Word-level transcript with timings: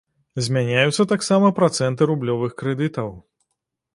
Змяняюцца 0.45 1.05
таксама 1.11 1.51
працэнты 1.59 2.09
рублёвых 2.11 2.57
крэдытаў. 2.61 3.13